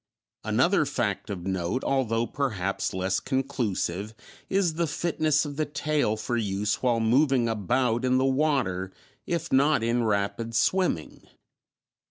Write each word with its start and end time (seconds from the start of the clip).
Another 0.43 0.83
fact 0.83 1.29
of 1.29 1.45
note, 1.45 1.83
although 1.83 2.25
perhaps 2.25 2.91
less 2.91 3.19
conclusive, 3.19 4.15
is 4.49 4.73
the 4.73 4.87
fitness 4.87 5.45
of 5.45 5.57
the 5.57 5.65
tail 5.67 6.17
for 6.17 6.35
use 6.37 6.81
while 6.81 6.99
moving 6.99 7.47
about 7.47 8.03
in 8.03 8.17
the 8.17 8.25
water, 8.25 8.91
if 9.27 9.53
not 9.53 9.83
in 9.83 10.03
rapid 10.03 10.55
swimming. 10.55 11.27